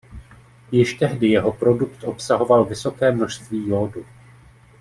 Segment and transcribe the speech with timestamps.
[0.71, 4.05] Již tehdy jeho produkt obsahoval vysoké množství jódu.